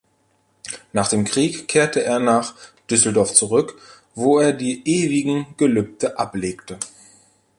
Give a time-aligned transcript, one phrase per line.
[0.93, 2.55] Nach dem Krieg kehrte er nach
[2.89, 3.79] Düsseldorf zurück,
[4.15, 6.79] wo er die ewigen Gelübde ablegte.